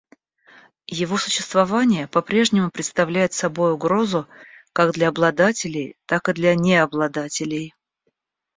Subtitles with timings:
[0.87, 4.27] Его существование по-прежнему представляет собой угрозу
[4.73, 7.75] как для обладателей, так и для необладателей.